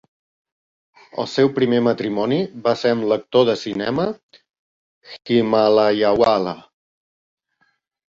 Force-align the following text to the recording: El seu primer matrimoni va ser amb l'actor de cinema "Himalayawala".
El 1.23 1.29
seu 1.33 1.51
primer 1.57 1.81
matrimoni 1.89 2.39
va 2.65 2.75
ser 2.85 2.95
amb 2.95 3.07
l'actor 3.13 3.47
de 3.51 3.57
cinema 3.67 4.09
"Himalayawala". 5.35 6.61